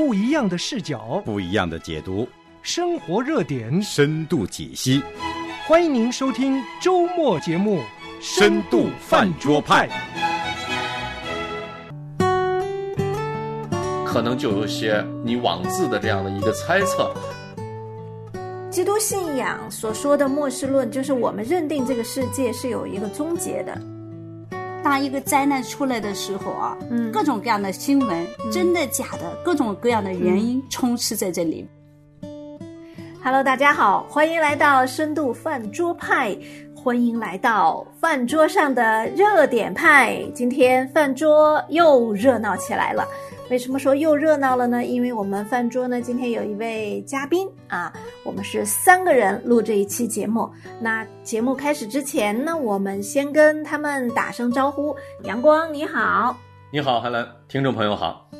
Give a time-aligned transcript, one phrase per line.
[0.00, 2.26] 不一样的视角，不一样的解读，
[2.62, 5.02] 生活热点，深度解析。
[5.66, 7.80] 欢迎您收听周末节目
[8.18, 9.86] 《深度饭桌派》。
[14.06, 17.14] 可能就有些你妄自的这样的一个猜测。
[18.70, 23.78] 基督信仰所说的末世论，就是我们认定这个世界是有一个终结的。
[24.90, 31.64] 当一个灾难出来的时候啊，嗯各种各样的新闻，真的假的，各种各样的原因充斥在这里。
[33.22, 36.36] Hello，大家好，欢迎来到深度饭桌派，
[36.74, 40.20] 欢迎来到饭桌上的热点派。
[40.34, 43.06] 今天饭桌又热闹起来了。
[43.50, 44.84] 为什么说又热闹了呢？
[44.84, 47.92] 因为我们饭桌呢，今天有一位嘉宾啊，
[48.22, 50.48] 我们是三个人录这一期节目。
[50.80, 54.94] 那节目开始之前呢，我们先跟他们打声招呼。
[55.24, 56.36] 阳光你好，
[56.70, 58.30] 你好，韩兰，听众朋友好。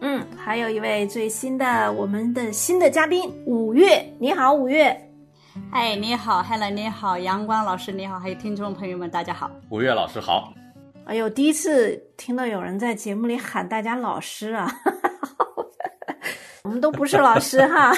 [0.00, 4.86] 嗯，还有一位最新的我们的新的嘉宾五月，你好，五月。
[5.70, 9.48] 哎，你好，Helen，你好，阳光老师，你好，还有听众朋友们，大家好。
[9.70, 10.52] 五月老师好。
[11.08, 14.70] 哎呦，第一次听到有人在节目里喊大家老师啊！
[16.62, 17.90] 我们都不是老师哈。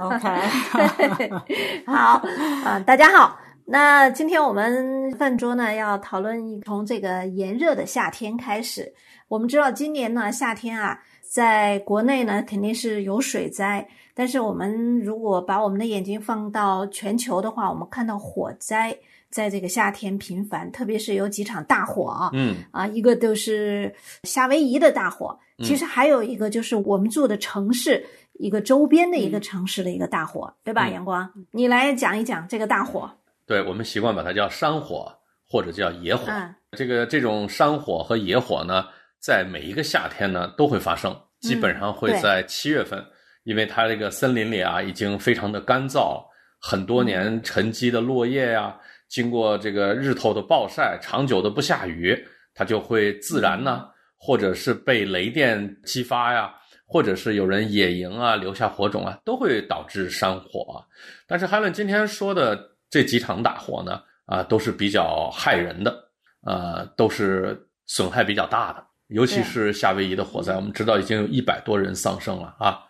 [0.00, 1.30] OK，
[1.86, 2.20] 好
[2.64, 3.38] 啊、大家好。
[3.66, 8.92] 那今天我们饭桌呢要讨论一从这个炎热的夏天开始。
[9.28, 18.98] 我们知道今年呢夏天啊，在国内呢肯定是有水灾，但是我们如果把我们的眼睛放到全球的话，我们看到火灾
[19.30, 22.30] 在这个夏天频繁，特别是有几场大火啊。
[22.32, 30.86] 嗯，啊，一个都是夏威夷的大火，其实还有一个就是我们住的城市一个周边的一个城市的一个大火，对吧？
[30.88, 33.10] 嗯阳光，你来讲一讲这个大火。
[33.46, 35.12] 对我们习惯把它叫山火
[35.48, 36.24] 或者叫野火。
[36.28, 38.84] 嗯这个这种山火和野火呢，
[39.18, 43.02] 在每一个夏天呢都会发生，基本上会在七月份，
[43.44, 46.22] 因为它这个森林里啊已经非常的干燥，
[46.60, 48.76] 很多年沉积的落叶呀、
[49.08, 52.16] 经过这个日头的暴晒，长久的不下雨，
[52.54, 53.86] 它就会自燃呢，
[54.16, 56.54] 或者是被雷电激发呀，
[56.86, 60.82] 或者是有人野营啊，留下火种啊，都会导致山火啊。
[61.26, 66.08] 但是 Helen 今天说的这几场大火呢，啊，都是比较害人的，
[66.42, 68.84] 呃，都是损害比较大的。
[69.08, 72.80] 尤其是夏威夷的火灾，我们知道已经有一百多人丧生了啊，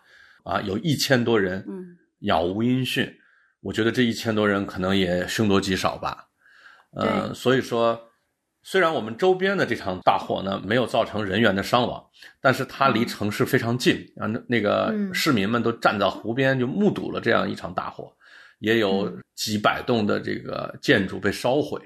[0.45, 3.07] 啊，有一千多人嗯杳无音讯。
[3.67, 6.25] 我觉得这一千多人可能也凶多吉少吧。
[6.93, 8.01] 呃，所以说，
[8.63, 12.01] 虽然我们周边的这场大火呢没有造成人员的伤亡，
[12.41, 18.09] 但是它离城市非常近啊，那那个嗯市民们都站在湖边就目睹了这样一场大火，
[18.61, 21.81] 也有嗯几百栋的这个建筑被烧毁。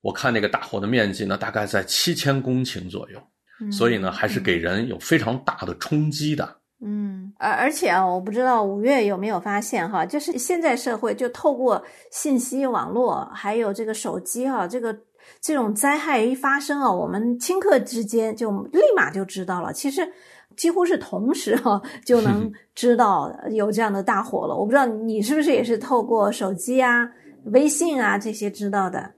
[0.00, 3.22] 我看那个大火的面积呢，大概在七千公顷左右，
[3.60, 6.56] 嗯所以呢，还是给人有非常大的冲击的。
[6.80, 14.96] 嗯，而而且啊，我不知道五月有没有发现哈，就是现在社会就透过信息网络，还有这个手机哈，这个
[15.40, 19.72] 这种灾害一发生啊，我们顷刻之间就立马就知道了。
[19.72, 20.08] 其实
[20.56, 24.54] 几乎是同时哈、就能知道有这样的大火了。
[24.54, 27.10] 我不知道你是不是也是透过手机啊、
[27.46, 29.17] 微信啊这些知道的？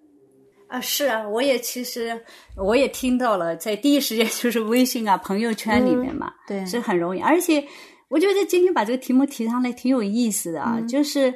[0.70, 2.18] 啊，是啊，我也其实
[2.56, 7.20] 我也听到了，在第一时间 就是微信啊、朋友圈里面嘛，对，是很容易。
[7.20, 7.62] 而且
[8.08, 11.34] 我觉得今天把这个题目提上来挺有意思的啊，嗯就是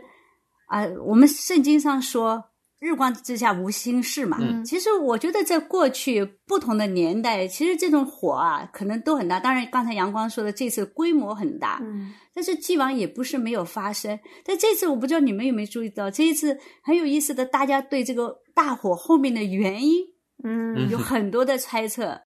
[0.66, 2.42] 啊、我们圣经上说
[2.84, 4.36] “日光之下无新事”嘛。
[4.40, 9.40] 嗯其实我觉得在过去不同的年代，其实这种火啊可能都很大。
[9.40, 14.18] 当然，刚才阳光说的这次规模很大，嗯但是既往也不是没有发生。
[14.44, 20.02] 但这次我不知道你们有没有注意到，这一次很有意思的，大家对这个大火后面的原因
[20.44, 22.20] 嗯有很多的猜测。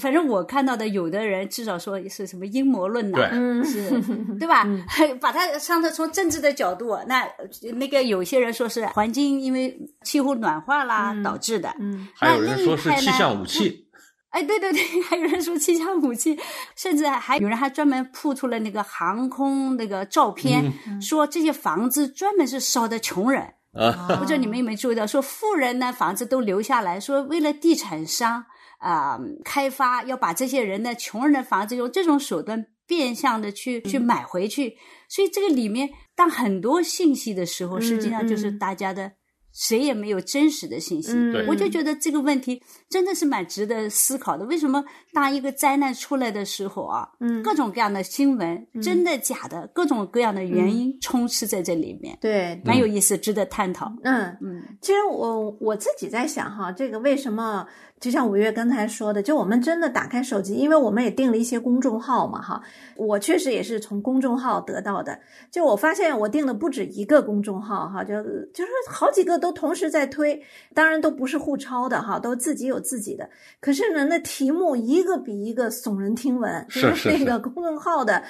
[0.00, 3.18] 反正我看到的，有的人至少说是什么阴谋论呐、
[3.64, 3.90] 是
[4.38, 4.64] 对吧？
[4.86, 7.26] 还 把它上头从政治的角度，那
[7.74, 13.86] 那个有些人说是环境因为气候暖化啦、嗯导致的，嗯还有人说是那另一派呢气象武器，
[14.30, 16.38] 哎，对对对，还有人说气象武器，
[16.76, 23.42] 甚至还有人还专门铺出了那个航空那个照片，嗯说这些房子专门是烧的穷人。
[23.72, 28.44] 啊，不知道你们有没有注意到，说富人呢房子都留下来，说为了地产商
[28.78, 34.76] 啊、开发，要把这些人的穷人的房子用这种手段变相的去去买回去。
[35.08, 39.12] 所以这个里面，当很多信息的时候，实际上就是嗯大家的
[39.52, 41.12] 谁也没有真实的信息。
[41.48, 44.44] 我就觉得这个问题真的是蛮值得思考的。
[44.44, 53.90] 为什么当一个灾难出来的时候啊，嗯各种各样的新闻，真的假的，各种各样的原因充斥在这里面，对，蛮有意思，值得探讨。
[54.04, 57.66] 嗯，嗯其实我我自己在想哈，这个为什么
[58.00, 62.62] 就像五月刚才说的，就我们真的打开手机，因为我们也订了一些公众号嘛，哈，
[62.96, 65.18] 我确实也是从公众号得到的。
[65.50, 68.14] 就我发现我订的不止一个公众号，哈，就
[68.54, 70.40] 就是好几个都同时在推，
[70.74, 73.28] 当然都不是互抄的，哈，都自己有自己的。
[73.60, 78.22] 可是呢，那题目一个比一个耸人听闻，就是 那个公众号的，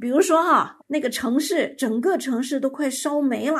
[0.00, 3.58] 比如说哈，那个城市整个城市都快烧没了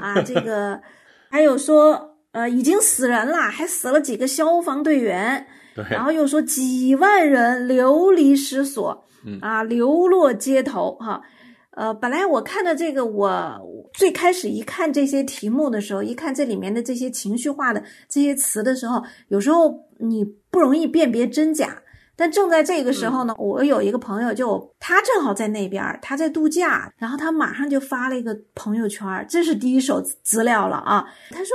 [0.00, 0.80] 啊，这个
[1.28, 2.13] 还有说。
[2.34, 11.22] 呃，已经死人了，还死了几个消防队员，对，然后又说几万人流离失所，嗯啊，流落街头，哈，
[11.70, 21.83] 呃，本来我看到这个，我最开始一看这些题目的时候，一看这里面的这些情绪化的这些词的时候，有时候你不容易辨别真假。
[22.16, 31.04] 但正在这个时候呢，我有一个朋友，就他正好在那边，他在度假，然后他马上就发了一个朋友圈，这是第一手资料了啊。
[31.30, 31.50] 他说，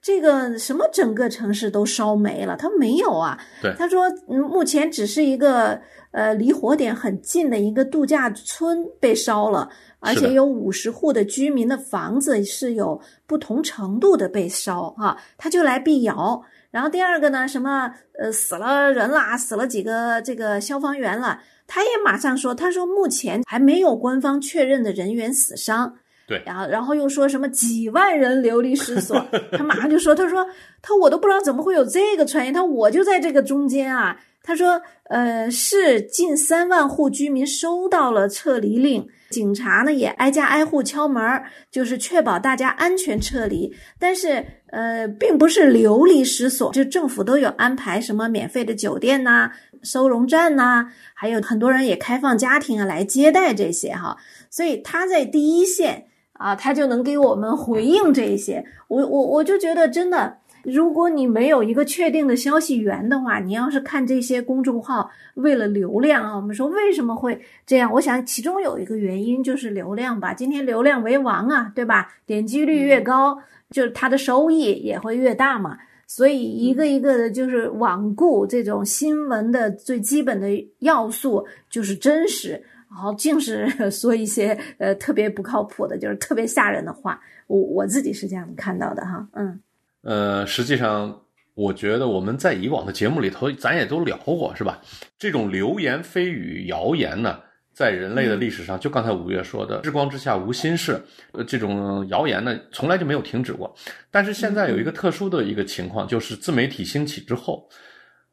[0.00, 3.38] 这个什么整个城市都烧没了，他没有啊。
[3.60, 5.78] 对，他说，嗯，目前只是一个
[6.12, 9.68] 呃离火点很近的一个度假村被烧了，
[9.98, 16.42] 而且有五十户的居民的房子是有不同程度的被烧啊，他就来辟谣。
[16.70, 25.96] 然后第二个呢，什么呃死了人啦，死了几个这个消防员了，他也马上说，他说目前还没有官方确认的人员死伤。
[26.30, 30.46] 对，然后然后又说什么几万人流离失所， 他马上就说，他说
[30.80, 34.16] 他我都不知道怎么会有这个传言，他我就在这个中间啊。
[34.42, 34.80] 他说
[35.10, 41.22] 呃是近三万户居民收到了撤离令，警察呢也挨家挨户敲门，
[41.70, 44.46] 就是确保大家安全撤离，但是。
[44.72, 49.50] 呃，并不是流离失所，就政府都有安排什么免费的酒店呐、
[49.82, 54.16] 收容站呐，还有很多人也开放家庭啊来接待这些哈，
[54.48, 56.06] 所以他在第一线
[56.40, 58.64] 啊，他就能给我们回应这些。
[58.88, 67.92] 我我我就觉得真的，如果你没有一个确定的消息源的话，你要是看这些公众号为了流量啊，我们说为什么会这样？
[67.92, 72.08] 我想其中有一个原因就是流量吧，今天流量为王啊，对吧？
[72.24, 73.38] 点击率越高。
[73.70, 80.48] 就是它的收益也会越大嘛，所以一个一个的，就是罔顾这种新闻的最基本的
[80.80, 82.60] 要素，就是真实，
[82.90, 87.20] 然后净是 说一些呃特别不靠谱的，就是特别吓人的话。
[87.46, 89.60] 我我自己是这样看到的哈，嗯，
[90.02, 91.20] 呃，实际上
[91.54, 94.80] 我觉得我们在以往的节目里头，咱也都聊过，是吧？
[95.18, 97.40] 这种流言蜚语、谣言呢。
[97.72, 101.00] 在人类的历史上，就刚才五月说的“日光之下无新事”，
[101.32, 103.74] 呃，这种谣言呢，从来就没有停止过。
[104.10, 107.66] 但是现在有一个特殊的一个情况，就是自媒体兴起之后，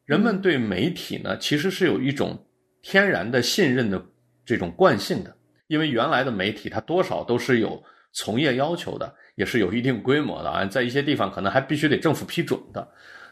[0.03, 2.37] 人们对媒体呢，其实是有一种
[2.81, 4.03] 天然的信任的
[4.47, 5.31] 这种惯性的。
[5.67, 7.83] 因为原来的媒体，它多少都是有
[8.13, 12.87] 从业要求的，也是有一定规模的啊，在一些地方可能还必须得政府批准的。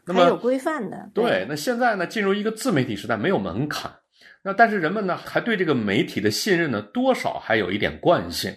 [0.06, 1.10] 那么有规范的。
[1.14, 3.92] 对，那现在呢，进入一个自媒体时代，没有门槛。
[4.44, 8.54] 那但是人们呢，还对这个媒体的信任呢，多少还有一点惯性，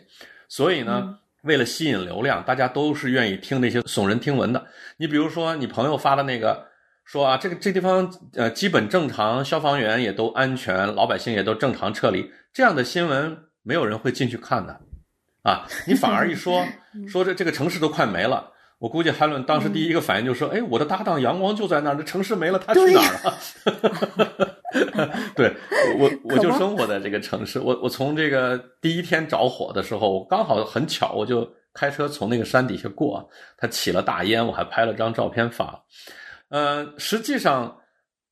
[0.49, 4.67] 所以呢，为了吸引流量，大家都是愿意听那些耸人听闻的。
[4.99, 6.68] 你比如说，你朋友发的那个，
[7.09, 14.79] 说啊，这个这地方呃基本正常，消防员也都安全，老百姓也都正常撤离，这样的新闻没有人会进去看的，
[15.43, 16.63] 啊，你反而一说
[17.09, 18.53] 说这这个城市都快没了。
[18.79, 23.39] 我估计海伦当时第一个反应就说：“哎，我的搭档阳光就在那儿，这城市没了，他去哪儿了？”
[25.35, 25.53] 对，
[25.99, 27.59] 我我就生活在这个城市。
[27.59, 35.83] 我我从这个第一天着火的时候，我刚好很巧，我就开车从那个山底下过，它起了大烟，我还拍了张照片发。
[36.49, 37.79] 呃，实际上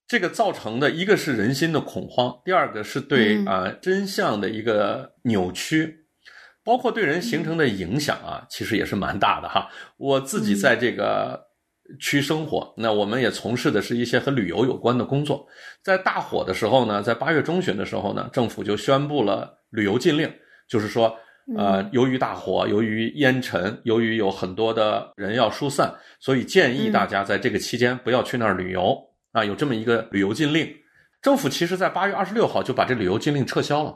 [0.06, 6.04] 这个造成的一个是人心的恐慌，第二个是对啊真相的一个扭曲。
[6.64, 9.70] 包括对人形成的影响啊，其实也是蛮大的哈。
[9.99, 11.40] 我自己在这个
[12.00, 15.46] 区生活，那我们也从事的是一些和旅游有关的工作。
[15.85, 20.28] 在大火的时候呢，在八月中旬的时候呢，政府就宣布了旅游禁令，
[20.68, 21.16] 就是说，
[21.56, 28.98] 呃，由于大火，由于烟尘，由于有很多的人要疏散，所以建议大家在这个期间不要去那儿旅游
[29.32, 30.68] 啊，有这么一个旅游禁令。
[31.22, 33.94] 政府其实在八月二十六号就把这旅游禁令撤销了。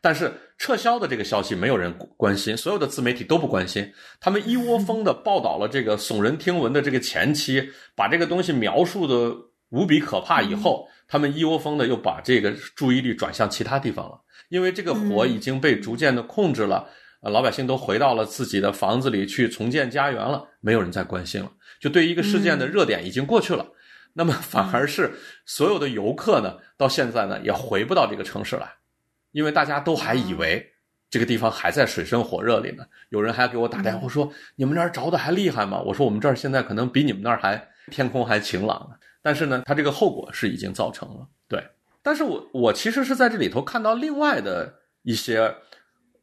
[0.00, 9.32] 但是撤销的这个消息没有人关心，所有的自媒体都不关心，他们一窝蜂的报道了这个耸人听闻的这个前期，把这个东西描述的
[9.70, 16.88] 无比可怕以后，他们一窝蜂的又把这个注意力转向其他地方了，因为这个火已经被逐渐的控制了，
[17.20, 23.66] 呃，老百姓都回到了自己的房子里去重建家园了，没有人再关心了，就对一个事件的热点已经过去了，
[24.14, 25.12] 那么反而是
[25.44, 28.66] 所有的游客呢，到现在呢也回不到这个城市来。
[29.32, 30.66] 因为大家都还以为
[31.10, 38.90] 这个地方还在水深火热里呢，有人还给我打电话说：“你们那儿着的还厉害吗？”我说：“我们这儿现在可能比你们那儿还天空还晴朗。”
[39.22, 41.26] 但是呢，它这个后果是已经造成了。
[41.48, 41.62] 对，
[42.02, 45.54] 但是我我其实是在这里头看到另外的一些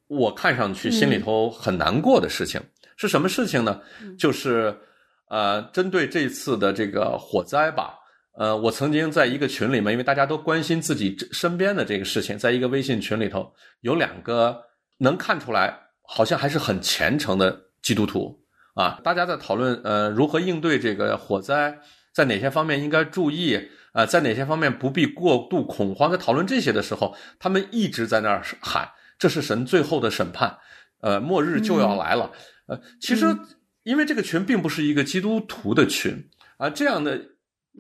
[0.08, 2.62] 我看上去心里头很难过的事情，
[2.98, 3.82] 是什么事情呢？
[4.18, 4.76] 就是
[5.30, 7.96] 呃，针对这次的这个火灾吧。
[8.34, 14.60] 呃，我曾经在一个群里面，因为大家都关心自己身边的这个事情，在一个微信群里头，有两个
[14.98, 18.40] 能看出来好像还是很虔诚的基督徒
[18.76, 21.78] 啊，大家在讨论呃如何应对这个火灾，
[22.14, 23.60] 在哪些方面应该注意
[23.94, 30.58] 啊，在哪些方面不必过度恐慌，在讨论这些的时候，他们一直在那儿喊这是神最后的审判，
[31.02, 32.32] 呃，末日就要来了。
[32.68, 33.26] 呃，其实
[33.84, 37.20] 因为这个群并不是一个基督徒的群啊，这样的。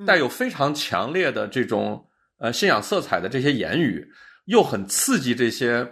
[0.05, 2.07] 带有非常强烈的这种
[2.37, 4.07] 呃信仰色彩的这些言语，
[4.45, 5.85] 又很刺激这些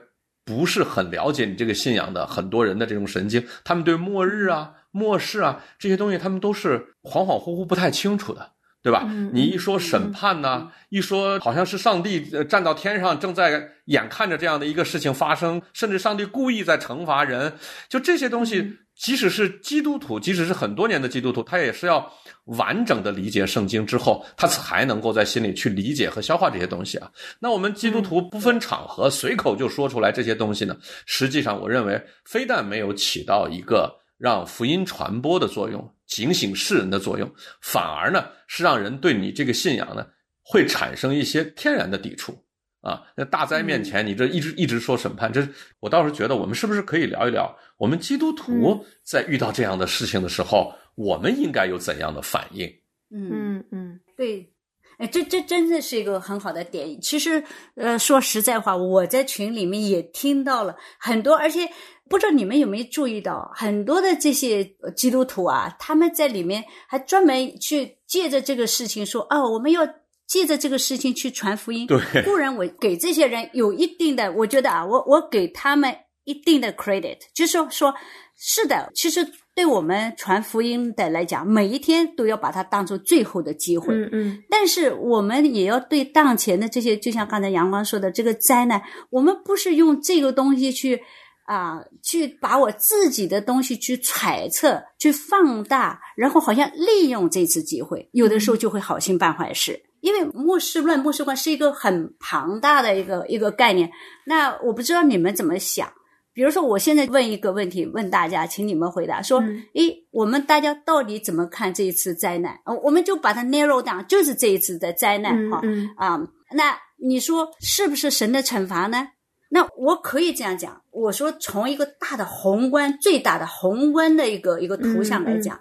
[0.46, 3.46] 不是很了解你这个信仰的很多人的这种神经。
[3.66, 8.52] 他们对末日啊、末世啊这些东西，他们都是恍恍惚惚不太清楚的，
[8.82, 9.08] 对吧？
[9.32, 17.54] 你一说审判呢，一说好像是上帝站到天上正在眼看着这样的一个事情发生，甚至上帝故意在惩罚人，
[17.88, 18.78] 就这些东西。
[18.98, 22.12] 即使是基督徒，即使是很多年的基督徒，他也是要
[22.46, 27.08] 完整的理解圣经之后，他才能够在心里去理解和消化这些东西啊。
[27.40, 30.76] 那我们基督徒不分场合随口就说出来这些东西呢？
[31.06, 37.32] 实际上，我认为非但没有起到一个让福音传播的作用、警醒世人的作用，
[37.62, 40.06] 反而呢是让人对你这个信仰呢
[40.44, 42.38] 会产生一些天然的抵触。
[42.82, 45.46] 啊，那大灾面前，你这一直一直说审判，这
[45.80, 52.66] 我倒是觉得，我们是不是可以聊一聊，我们基督徒在遇到这样的事情的时候，我们应该有怎样的反应？
[53.10, 54.54] 嗯嗯嗯，对，
[55.00, 57.02] 哎，这这真的是一个很好的点。
[57.02, 57.44] 其实，
[57.76, 61.68] 呃，说实在话，我在群里面也听到了很多，而且
[62.10, 64.64] 不知道你们有没有注意到，很多的这些
[64.96, 69.88] 基督徒啊，他们在里面还专门去借着这个事情说，哦，我们要。
[70.28, 75.96] 借着这个事情去传福音，对，固然我给这些人有一定的，我觉得啊，我我给他们
[76.26, 77.96] 一定的 credit，就是说说，
[78.38, 84.44] 是的，其实对我们传福音的来讲，每一天都要把它当做最后的机会，嗯嗯。
[84.50, 91.02] 但是我们也要对当前的这些，就像刚才阳光说的这个灾难，我们不是用这个东西去
[91.48, 99.82] 啊，去把我自己的东西去揣测、去放大，然后好像利用这次机会，有的时候就会好心办坏事。
[100.02, 103.90] 因为末世论、末世观是一个很庞大的一个一个概念，
[104.26, 105.92] 那我不知道你们怎么想。
[106.34, 109.40] 比如说，我现在问一个问题，问大家，请你们回答：说，
[109.74, 112.60] 诶，我们大家到底怎么看这一次灾难？
[112.84, 115.62] 我们就把它 narrow down，就是这一次的灾难，哈
[115.96, 116.20] 啊。
[116.54, 119.08] 那你说是不是神的惩罚呢？
[119.50, 125.60] 那我可以这样讲，我说从一个大的宏观、最大的宏观的一个一个图像来讲。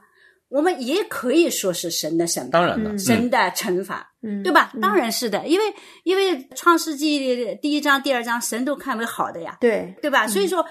[0.49, 4.13] 我们也可以说是神的审判，当然了，神的惩罚，
[4.45, 4.73] 对吧？
[4.81, 5.65] 当然是的，因为
[6.05, 10.25] 因为创世纪第一章、第二章，神都看为好的呀，对对吧？
[10.29, 10.65] 所以说，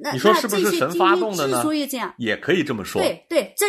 [0.00, 1.56] 那你说是不是神发动的呢？
[1.56, 3.02] 之所以这样，也可以这么说。
[3.02, 3.66] 对对，这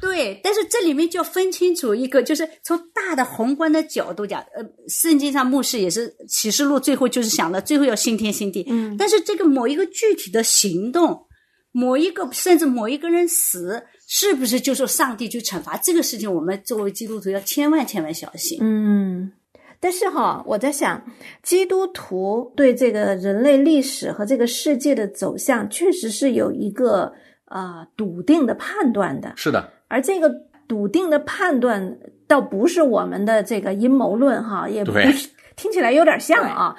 [0.00, 8.64] 对，但是这里面就要分清楚一个，就是从大的宏观的角度讲，呃，圣经上牧师也是启示录最后就是想了，最后要新天新地。
[8.68, 11.26] 嗯，但是这个某一个具体的行动，
[11.72, 13.84] 某一个甚至某一个人死。
[14.10, 16.34] 是不是就说上帝去惩罚这个事情？
[16.34, 18.56] 我们作为基督徒要千万千万小心。
[18.62, 19.30] 嗯，
[19.78, 21.04] 但是哈，我在想，
[21.42, 27.12] 基督徒对这个人类历史和这个世界的走向，确实是有一个
[27.50, 29.34] 呃笃定的判断的。
[29.36, 30.30] 是的，而这个
[30.66, 35.30] 笃定的判断，倒不是我们的这个阴谋论哈，也不是。
[35.56, 36.76] 听起来有点像啊，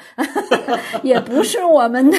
[1.04, 2.18] 也不是我们的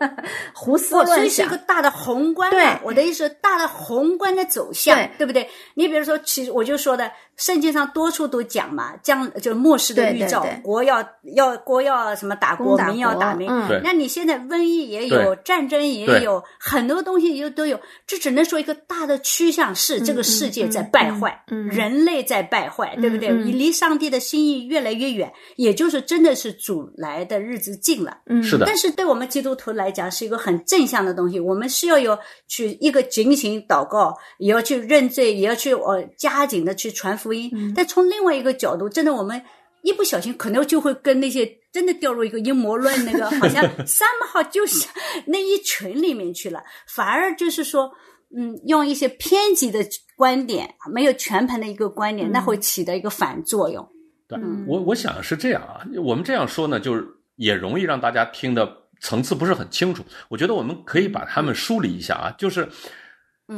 [0.54, 1.16] 胡思乱想。
[1.16, 2.50] 所以是一个大的宏观。
[2.50, 5.48] 对，我的意思，大的宏观的走向，对不对？
[5.74, 13.48] 你比如说，其实我就说的，圣经上多处都讲嘛，将就末世的预兆，国要要国要什么打国，民要打民。
[13.84, 23.28] 那你现在瘟疫也有，战争也有，很多东西又都有，这只能说一个大的趋向是这个世界在败坏，人类在败坏，对不对？
[23.30, 25.98] 你离上帝的心意越来越远，也就是。
[26.08, 28.64] 真的是主来的日子近了，嗯，是的。
[28.64, 31.38] 但是对我们基督徒来讲，是一个很正向的东西。
[31.38, 37.50] 我们是要有去一个警醒祷告，也要去认罪，也要去呃加紧的去传福音。
[37.74, 39.42] 但从另外一个角度，真的我们
[39.82, 44.88] 一不小心，可能就会跟那些真的掉入一个阴谋论那个，好像 三号就是
[45.26, 47.90] 那一群里面去了，反而就是说，
[48.36, 49.78] 嗯，用一些偏激的
[50.16, 53.88] 观点，没有全盘的一个观点，那会起到一个反作用。
[54.26, 55.80] 对我，我想是这样啊。
[56.04, 58.66] 我们这样说呢，就是也容易让大家听的
[59.00, 60.04] 层次不是很清楚。
[60.28, 62.34] 我觉得我们可以把它们梳理一下啊。
[62.38, 62.68] 就是，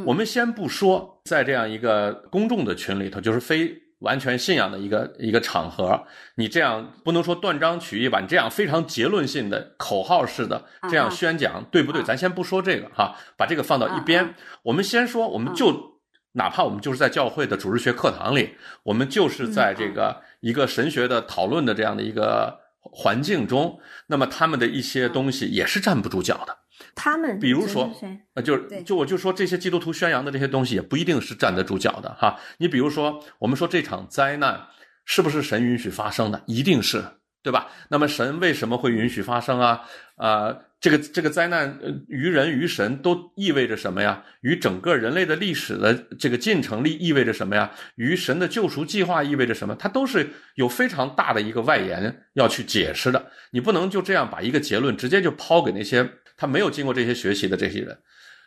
[0.05, 6.07] 我们先不说在这样一个公众的群里头，就是非完全信仰的一个一个场合，
[6.37, 8.21] 你这样不能说断章取义吧？
[8.21, 12.03] 你这样非常结论性的口号式的这样宣讲，对不对？
[12.03, 14.35] 咱先不说这个哈，把这个放到一边。
[14.63, 16.01] 我们先说，我们就
[16.33, 18.55] 哪怕我们就是在教会的主日学课堂里，
[18.85, 26.59] 我们就是在这个一个神学的讨论的这样的一个环境中，那么他们的一些东西也是站不住脚的。
[26.95, 28.21] 他们比如说谁？
[28.35, 32.41] 呃，就是就我就说这些基督徒宣扬的这些东西也不一定是站得住脚的哈。
[32.59, 34.67] 你比如说，我们说这场灾难
[35.05, 36.43] 是不是神允许发生的？
[36.47, 37.05] 一定是，
[37.43, 37.69] 对吧？
[37.91, 39.83] 那么神为什么会允许发生啊？
[40.17, 44.25] 啊，这个这个灾难呃于人于神都意味着什么呀？
[44.41, 47.71] 与整个人类的历史的这个进程力意味着什么呀？
[47.97, 49.75] 与神的救赎计划意味着什么？
[49.75, 53.31] 它都是有非常大的一个外延要去解释的。
[53.53, 56.11] 你不能就这样把一个结论直接就抛给那些。
[56.37, 57.99] 他没有经过这些学习的这些人，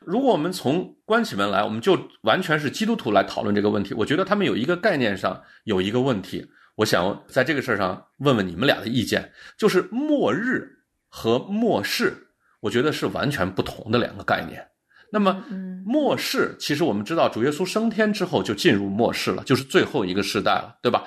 [0.03, 3.93] 如果我们从关起门来，我们就完全是基督徒来讨论这个问题。
[3.93, 6.47] 我觉得他们有一个概念上有一个问题，
[6.77, 12.22] 我想在这个事儿上问问你们俩的意见，就是末日和末世，
[12.63, 14.65] 我觉得是完全不同的两个概念。
[15.11, 15.43] 那么
[15.85, 21.03] 末世，其实我们知道，主耶稣升天之后就进入末世了，就是最后一个时代了，对吧？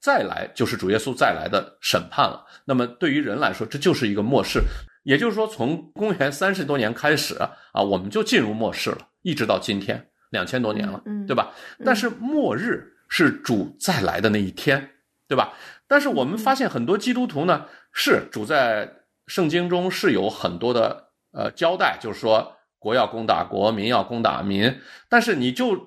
[0.00, 2.44] 再来就是主耶稣再来的审判了。
[2.64, 4.60] 那么对于人来说，这就是一个末世。
[5.04, 7.36] 也就是说，从公元三十多年开始
[7.72, 11.52] 啊，我们就进入末世了，一直到今天两千多年了，对吧？
[11.84, 14.90] 但是末日是主再来的那一天，
[15.28, 15.54] 对吧？
[15.86, 18.99] 但是我们发现很多基督徒呢，是主在
[19.30, 24.76] 圣经中是有很多的呃交代，就是说国要攻打国，民要攻打民，
[25.08, 25.78] 但是你就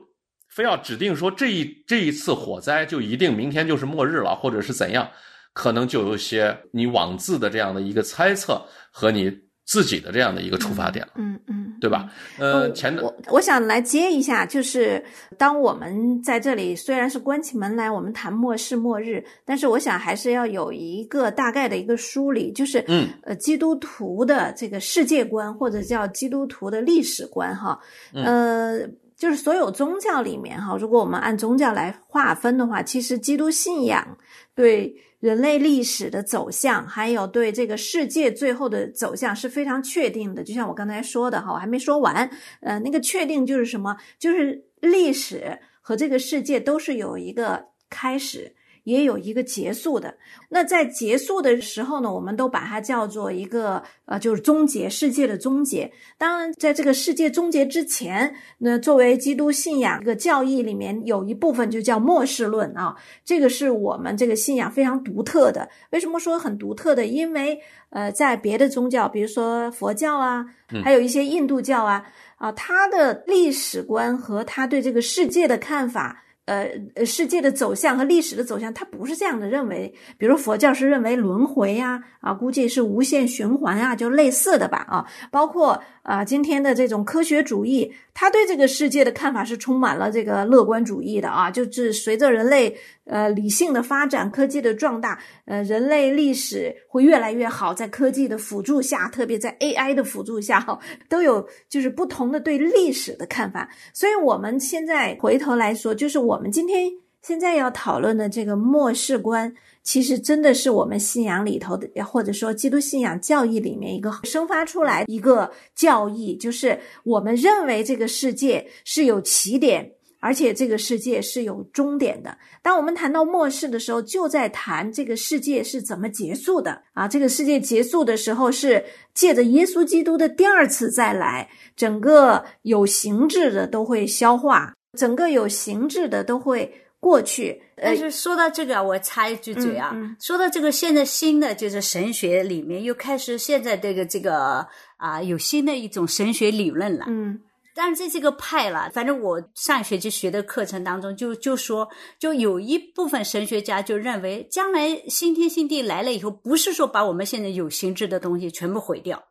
[0.47, 5.12] 非要指定说这一这一次火灾就一定明天就是末日了，或者是怎样？
[5.51, 9.29] 可能就有些你妄自的这样的一个猜测和你
[9.65, 12.10] 自己的这样的一个出发点了，嗯嗯，对吧？
[12.38, 15.03] 呃，前我我想来接一下，就是
[15.38, 27.79] 当我们在这里虽然是关起门来，我们谈末世末日，但是我想还是要有一个大概的一个梳理，就是嗯呃，基督徒的这个世界观或者叫基督徒的历史观哈，
[28.14, 28.85] 呃，
[29.16, 34.18] 就是所有宗教里面哈，如果我们按宗教来划分的话，其实基督信仰
[34.53, 34.94] 对。
[35.24, 40.44] 人类历史的走向，还有对这个世界最后的走向是非常确定的。
[40.44, 42.29] 就像我刚才说的哈，我还没说完。
[42.59, 43.96] 呃，那个确定就是什么？
[44.20, 48.53] 就是历史和这个世界都是有一个开始。
[48.83, 50.15] 也有一个结束的，
[50.50, 55.91] 那在结束的时候呢，我们都把它叫做一个呃，就是终结世界的终结。
[56.17, 65.69] 当然，在这个世界终结之前，那作为基督信仰一个教义里面有一部分就叫末世论啊，这个是我们这个信仰非常独特的。
[65.91, 67.05] 为什么说很独特的？
[67.05, 67.57] 因为
[67.89, 70.46] 呃，在别的宗教，比如说佛教啊，
[70.83, 72.05] 还有一些印度教啊，
[72.37, 76.19] 啊，他的历史观和他对这个世界的看法。
[76.46, 79.94] 呃呃，世界的走向和历史的走向，他不是这样的认为。
[80.18, 92.77] 比如佛教是认为轮回呀，啊，估计是无限循环啊，就类似的吧，啊，包括啊，今天的这种科学主义，他对这个世界的看法是充满了这个乐观主义的啊，就是随着人类。
[93.05, 103.70] 呃，理性的发展，科技的壮大，呃，人类历史会越来越好，在科技的辅助下，特别在 AI 的辅助下，哈，都有就是不同的对历史的看法。
[103.94, 106.89] 所以，我们现在回头来说，就是我们今天
[107.22, 119.92] 现在要讨论的这个末世观，其实真的是我们信仰里头的，或者说基督信仰教义里面一个生发出来一个教义，就是我们认为这个世界是有起点。
[120.24, 122.38] 而且这个世界是有终点的。
[122.62, 127.09] 当我们谈到末世的时候，就在谈这个世界是怎么结束的啊！
[127.09, 137.62] 这个世界结束的时候是借着耶稣基督的第二次再来，整个有形质的都会消化，整个有形质的都会过去。
[137.75, 147.07] 但是说到这个，我插一句嘴啊，说到这个现在新的就是神学里面又开始现在这个这个啊有新的一种神学理论了。
[147.09, 147.42] 嗯。
[147.75, 159.24] 但是这这个派了，反正我上学期学的课程当中就就说，就有一部分神学家就认为，将来新天新地来了以后，不是说把我们现在有形质的东西全部毁掉，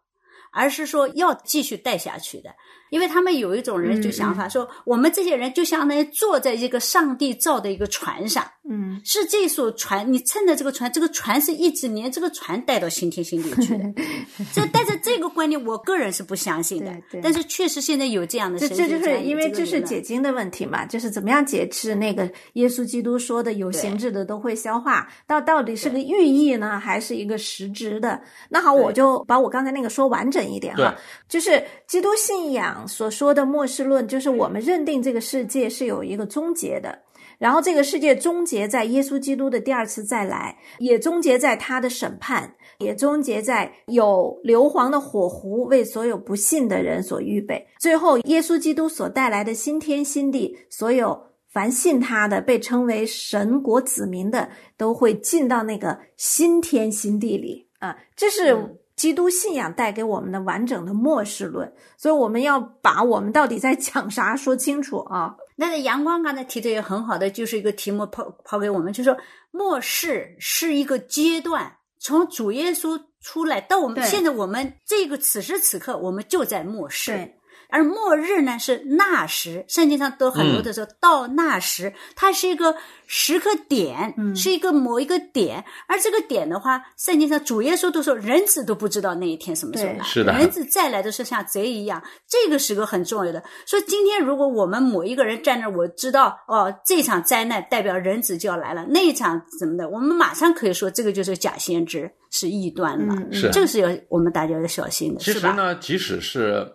[0.52, 2.50] 而是说要继续带下去的。
[2.90, 13.84] 因为他们有一种人就想法说，我们这些人就相当于坐在一个上帝造的一个船上，嗯，是这艘船，你乘着这个船，这个船是一直连这个船带到新天新地去的。
[14.52, 16.92] 这带着这个观念，我个人是不相信的。
[17.22, 28.20] 但是确实现在有这样的，这这就是因为这是解经的问题嘛，就是怎么样解释那个耶稣基督说的有形质的都会消化，到到底是个寓意呢，还是一个实质的？
[28.50, 30.96] 那好，我就把我刚才那个说完整一点哈，
[31.28, 32.88] 就是基督信仰。
[32.88, 37.02] 所说的末世论，就是我们认定这个世界是有一个终结的。
[37.38, 47.66] 然后这个世界终结在耶稣基督的第二次再来，也终结在他的审判，也终结在有硫磺的火湖为所有不信的人所预备。
[47.80, 51.20] 最后，耶稣基督所带来的新天新地，所有
[51.52, 57.96] 凡信他的，被称为神国子民的，都会进到那个新天新地里啊！
[58.14, 58.54] 这是
[59.02, 65.34] 基督信仰带给我们的完整的末世论，所以我们要把我们到底在讲啥说清楚啊！
[65.56, 69.18] 那个阳光刚才提的也很好的，就是一个题目抛抛给我们，就是说
[69.50, 77.10] 末世是一个阶段，从主耶稣出来到我们现在，我们这个此时此刻，我们就在末世。
[77.10, 77.34] 对，
[77.72, 85.64] 而末日呢是那时，圣经上都很多的说、到那时，它是一个时刻点，嗯是一个某一个点。
[85.88, 93.42] 而这个点的话，圣经上主耶稣都说，人子都不知道那一天什么时候来，是的人子再来的是像贼一样，这个是个很重要的。
[93.66, 103.14] 说今天如果我们某一个人站那儿，我知道哦，这场灾难代表人子就要来了，那一场怎么的，我们马上可以说这个就是假先知，是异端了。
[103.14, 105.40] 嗯是这个是要我们大家要小心的，是吧？
[105.40, 106.66] 其实呢，即使是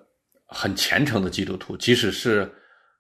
[0.47, 2.49] 很虔诚的基督徒，即使是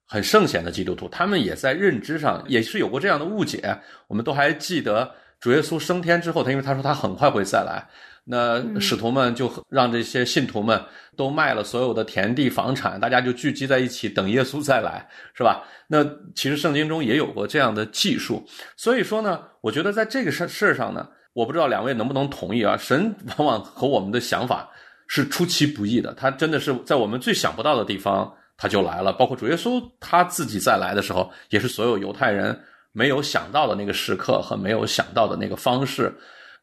[0.05, 3.77] 很圣贤的基督徒，他们也在认知上也是有过这样的误解。
[4.07, 7.85] 我们都还记得主耶稣升天之后，他因为他说他很快会再来，
[8.25, 10.81] 那使徒们就让这些信徒们
[11.15, 15.63] 都卖了所有的田地房产，大家就聚集在一起等耶稣再来，是吧？
[15.87, 16.03] 那
[16.35, 22.75] 其实圣经中也有过这样的记述，所以说呢，我觉得在这个事事儿上呢，我不知道两位能不能同意啊？
[22.75, 24.69] 神往往和我们的想法
[25.07, 29.13] 是出其不意的，他真的是在我们最想不到的地方他就来了。
[29.13, 32.59] 包括主耶稣他自己再来的时候，也是所有犹太人
[32.91, 36.13] 没有想到的那个时刻和没有想到的那个方式。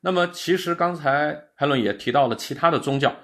[0.01, 3.15] 那么，其实刚才海伦也提到了其他的宗教，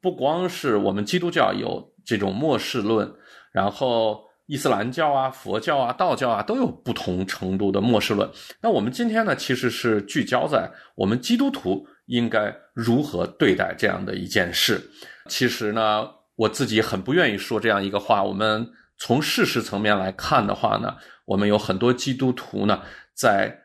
[0.00, 3.12] 不光是我们基督教有这种末世论，
[3.50, 8.30] 然后伊斯兰教啊、佛教啊、道教啊都有不同程度的末世论。
[8.62, 14.80] 那我们今天呢，其实是聚焦在我们基督徒应该如何对待这样的一件事。
[15.28, 18.22] 其实呢，我自己很不愿意说这样一个话。
[18.22, 18.68] 我们
[18.98, 22.82] 从事实层面来看的话呢，我们有很多基督徒呢，
[23.14, 23.56] 在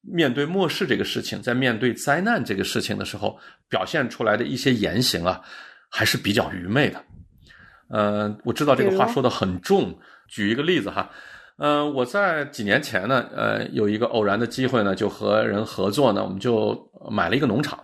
[0.00, 5.42] 面对末世这个事情，在面对灾难这个事情的时候，表现出来的一些言行啊，
[5.90, 7.04] 还是比较愚昧的。
[7.90, 11.10] 呃，我知道这个话说的很重，举一个例子哈。
[11.58, 17.78] 呃，我在几年前呢，呃，有一个偶然的机会呢，就和人合作呢，我们就买了一个农场，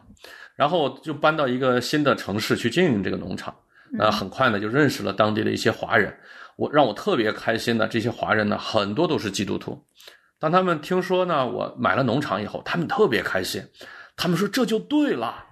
[0.57, 3.55] 然后就搬到一个新的城市去经营这个农场。
[3.93, 6.13] 那很快呢，就认识了当地的一些华人。
[6.57, 9.81] 我让我特别开心的，这些华人呢，很多都是基督徒。
[10.39, 13.63] 当他们听说呢，我买了农场以后，他们特别开心，
[14.17, 15.45] 他们说这就对了。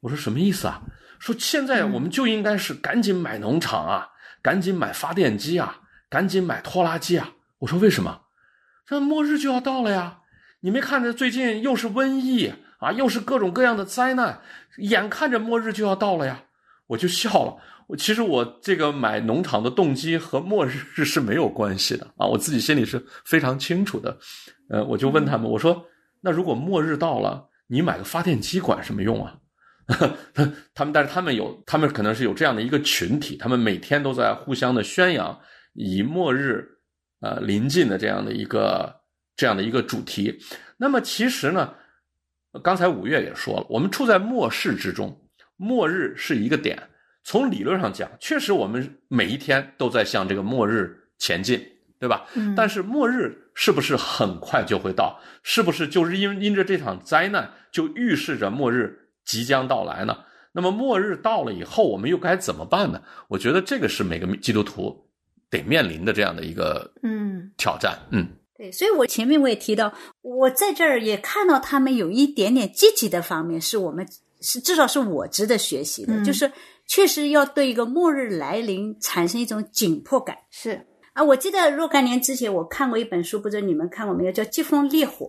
[0.00, 0.80] 我说什么意思啊？
[1.18, 4.08] 说现在我们就应该是赶紧买农场啊，
[4.40, 7.32] 赶紧买发电机啊，赶紧买拖拉机啊。
[7.58, 8.20] 我说为什么？
[8.86, 10.19] 这末日就要到了呀！
[10.60, 14.40] 你没看着最近又是瘟疫啊，又是各种各样的灾难，
[14.78, 16.44] 眼看着末日就要到了呀！
[16.86, 17.56] 我就笑了。
[17.86, 24.16] 我其实我这个买农场的动机和末日是没有关系的啊，我自己心里是非常清楚的。
[24.68, 25.84] 呃，我就问他们，我说
[26.20, 29.36] 那如果末日到了，你买个发电机管什么用啊？
[30.72, 35.36] 他们，但是他们有，他们可能是有这样的一个群体，他们每天都在互相的宣扬
[35.72, 36.64] 以末日
[37.20, 38.99] 呃临近的这样的一个
[39.40, 40.38] 这样的一个主题。
[40.76, 41.72] 那么其实呢，
[42.62, 45.18] 刚才五月也说了，我们处在末世之中，
[45.56, 46.78] 末日是一个点。
[47.24, 51.58] 从理论上讲，确实我们每一天都在向这个末日前进，
[51.98, 52.26] 对吧？
[52.34, 55.18] 嗯但是末日是不是很快就会到？
[55.42, 60.18] 是不是就是因因着这场灾难就预示着末日即将到来呢？
[60.52, 63.00] 那么末日到了以后，我们又该怎么办呢？
[63.28, 65.08] 我觉得这个是每个基督徒
[65.48, 67.98] 得面临的这样的一个嗯挑战。
[68.10, 68.26] 嗯，
[68.60, 74.06] 对，所以我前面我也提到，我在这儿也看到他们有一点点积极的方面，是我们
[74.42, 76.52] 是至少是我值得学习的，嗯就是
[76.86, 81.24] 确实要对一个末日来临产生一种紧迫感是啊！
[81.24, 85.24] 我记得若干年之前我看过一本书，不知道你们看过没有，叫《疾风烈火》。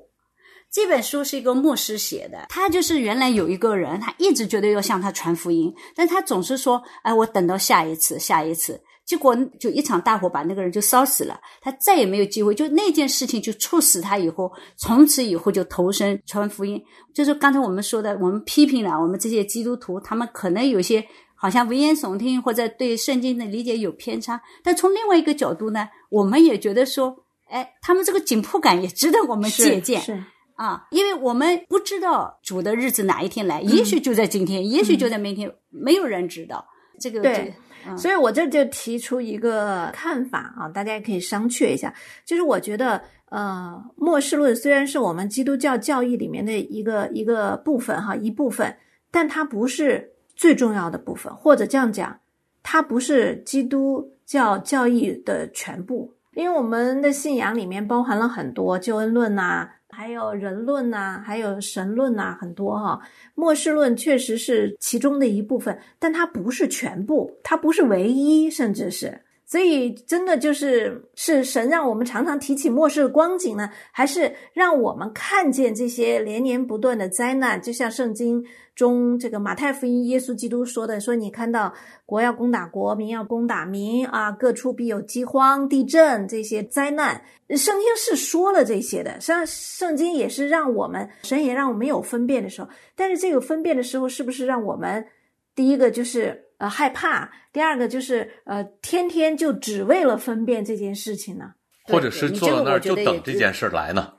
[0.70, 12.56] 这本书是一个牧师写的，他就是原来有一个人，他一直觉得要向他传福音，但他总是说：“哎，我等到下一次，下一次。”结果就一场大火把那个人就烧死了，他再也没有机会。
[12.56, 16.82] 就那件事情就促使他以后从此以后就投身传福音。
[17.14, 24.42] 就是刚才我们说的，我们批评了我们这些基督徒，他们可能有些好像危言耸听，或者对圣经的理解有偏差。
[24.64, 27.14] 但从另外一个角度呢，我们也觉得说，
[27.50, 30.00] 哎，他们这个紧迫感也值得我们借鉴。
[30.00, 30.24] 是
[30.56, 36.66] 啊，因为我们不知道主的日子哪一天来，也许就在今天，也许就在明天，没有人知道。
[37.02, 37.54] 这个对
[37.98, 41.92] 所以我这就提出一个看法啊，大家也可以商榷一下。
[42.24, 48.78] 就是我觉得，呃，末世论虽然是我们基督教教义里面的一个一个部分哈，一部分，
[49.10, 52.20] 但它不是最重要的部分，或者这样讲，
[52.62, 56.14] 它不是基督教教义的全部。
[56.36, 63.00] 因为我们的信仰里面包含了很多救恩论呐，还有人论呐，还有神论呐，很多哈。
[63.36, 69.20] 末世论确实是其中的一部分，但它不是全部，它不是唯一，甚至是。
[69.52, 77.62] 所以，真的就是是神让我们常常提起末世的光景呢，还是让我们看见这些连年不断的灾难？
[77.62, 78.42] 就像圣经
[78.74, 81.74] 中这个马太福音，耶稣基督说的：“说你看到
[82.06, 92.70] 国要攻打国，民要攻打民啊，各处必有饥荒、地震这些灾难。”圣经是说了这些的，实际上圣经也是让我们神也让我们有分辨的时候。
[92.96, 95.06] 但是这个分辨的时候，是不是让我们
[95.54, 96.48] 第一个就是？
[96.62, 97.28] 呃，害怕。
[97.52, 101.54] 第二个就是呃，天天就只为了分辨这件事情呢，
[101.86, 104.14] 或者是坐在那儿就等这件事来呢？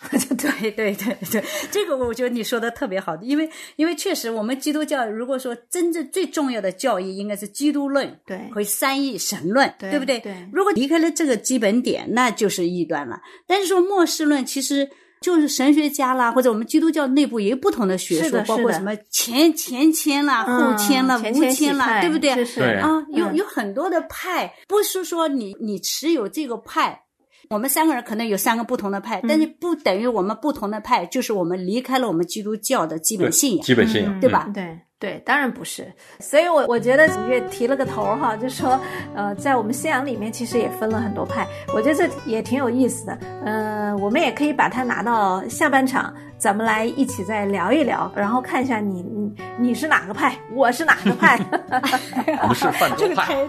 [0.10, 10.20] 对对对对，这个我觉得你说的特别好，因为因为确实我们基督教如果说真正最重要的教义应该是基督论，对，和三义神论，对不对？
[10.20, 10.46] 对。
[10.52, 13.18] 如果离开了这个基本点，那就是异端了。
[13.46, 14.90] 但是说末世论，其实。
[15.20, 22.34] 就是神学家啦，或者我们基督教内部也有不同的学说，包括什么前前谦啦、后谦啦、无谦啦，对不对？
[22.80, 27.02] 啊，有有很多的派，不是说你你持有这个派，
[27.50, 34.50] 我们三个人可能有三个不同的派，但是不等于我们不同的派就是我们离开了我们基督教的基本信仰，基本信仰，对吧？
[34.54, 34.78] 对。
[35.00, 35.86] 对，当然不是，
[36.18, 38.78] 所以我我觉得子月提了个头哈，就说，
[39.14, 51.38] 呃，在我们信仰里面其实也分了很多派，我觉得这也挺有意思的，嗯，我们也可以把它拿到下半场，咱们来一起再聊一聊，然后看一下你你你是哪个派，我是哪个派，
[52.42, 53.36] 我们是泛舟派，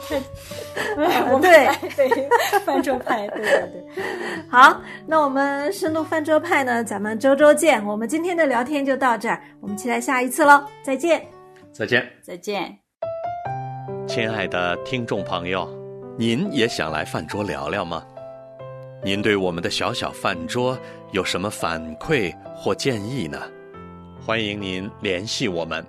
[1.32, 4.04] 我们对对泛舟派，对对对，
[4.50, 11.39] 好，那我们深度泛舟派呢，咱们周周见，我们今天的聊天就到这儿，我们期待下一次喽，再见。
[11.72, 12.78] 再见，再见，
[14.08, 15.68] 亲爱的听众朋友，
[16.18, 18.06] 您也想来饭桌聊聊吗？
[19.04, 20.78] 您对我们的小小饭桌
[21.12, 23.40] 有什么反馈或建议呢？
[24.26, 25.86] 欢迎您联系我们，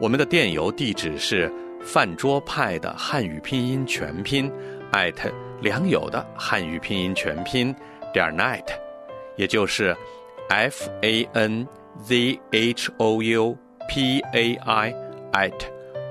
[0.00, 4.50] 我们的电邮地址是饭桌派的汉语拼音全拼
[4.90, 7.74] 艾特良友的汉语拼音全拼
[8.12, 8.64] 点 net，
[9.36, 9.96] 也就是
[10.48, 11.66] f a n
[12.02, 13.56] z h o u
[13.88, 15.04] p a i。
[15.34, 15.52] at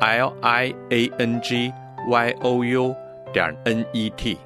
[0.02, 1.72] l i a n g
[2.10, 2.94] y o u
[3.32, 4.38] 点 n e t，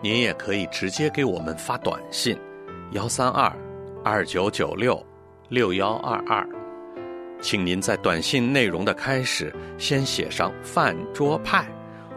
[0.00, 2.38] 您也可以直接给我们发短信，
[2.92, 3.52] 幺三二
[4.04, 5.04] 二九九六
[5.48, 6.48] 六幺二二，
[7.42, 11.66] 请您在短信内容的开始先写上“饭桌派”，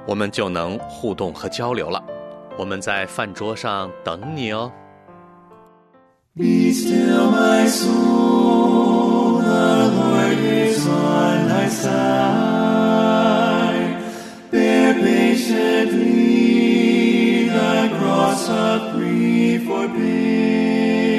[0.05, 2.03] 我们就能互动和交流了。
[2.59, 4.71] 我们在饭桌上等你哦。
[6.35, 8.22] Be still my soul.
[11.83, 13.11] Side.
[14.51, 16.19] Bear patiently
[17.49, 21.15] the cross of grief or pain.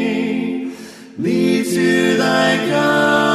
[1.19, 3.34] Lead to thy God